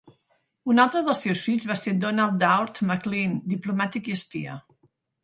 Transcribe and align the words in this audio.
Un 0.73 0.79
altre 0.83 1.01
dels 1.09 1.19
seus 1.25 1.43
fills 1.49 1.67
va 1.71 1.77
ser 1.81 1.93
Donald 2.05 2.39
Duart 2.45 2.81
Maclean, 2.93 3.37
diplomàtic 3.53 4.11
i 4.13 4.17
espia. 4.17 4.57